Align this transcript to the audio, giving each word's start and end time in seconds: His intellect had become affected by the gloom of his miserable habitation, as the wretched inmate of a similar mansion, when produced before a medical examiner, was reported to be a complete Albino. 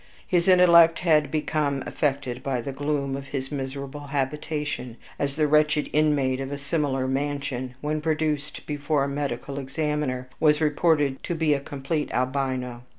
His 0.25 0.47
intellect 0.47 0.97
had 0.97 1.29
become 1.29 1.83
affected 1.85 2.41
by 2.41 2.59
the 2.59 2.71
gloom 2.71 3.15
of 3.15 3.27
his 3.27 3.51
miserable 3.51 4.07
habitation, 4.07 4.97
as 5.19 5.35
the 5.35 5.47
wretched 5.47 5.91
inmate 5.93 6.39
of 6.39 6.51
a 6.51 6.57
similar 6.57 7.07
mansion, 7.07 7.75
when 7.81 8.01
produced 8.01 8.65
before 8.65 9.03
a 9.03 9.07
medical 9.07 9.59
examiner, 9.59 10.27
was 10.39 10.59
reported 10.59 11.21
to 11.25 11.35
be 11.35 11.53
a 11.53 11.59
complete 11.59 12.09
Albino. 12.13 12.81